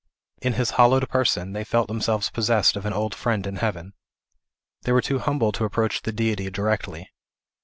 In 0.41 0.53
his 0.53 0.71
hallowed 0.71 1.07
person, 1.09 1.53
they 1.53 1.63
felt 1.63 1.87
themselves 1.87 2.31
possessed 2.31 2.75
of 2.75 2.87
an 2.87 2.93
own 2.93 3.11
friend 3.11 3.45
in 3.45 3.57
heaven. 3.57 3.93
They 4.81 4.93
were 4.93 4.99
too 5.01 5.19
humble 5.19 5.51
to 5.51 5.63
approach 5.63 6.01
the 6.01 6.11
Deity 6.11 6.49
directly. 6.49 7.11